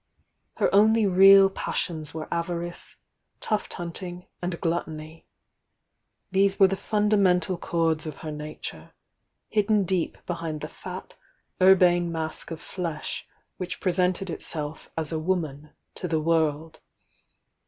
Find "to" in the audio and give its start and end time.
15.93-16.07